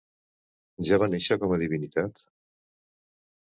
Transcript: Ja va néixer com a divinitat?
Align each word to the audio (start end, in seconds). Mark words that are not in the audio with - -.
Ja 0.87 0.97
va 1.03 1.09
néixer 1.11 1.37
com 1.43 1.53
a 1.59 1.59
divinitat? 1.65 2.25